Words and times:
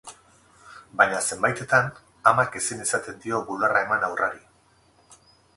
Baina 1.01 1.19
zenbaitetan 1.35 1.91
amak 2.33 2.59
ezin 2.63 2.83
izaten 2.87 3.23
dio 3.27 3.45
bularra 3.51 3.87
eman 3.89 4.07
haurrari. 4.09 4.43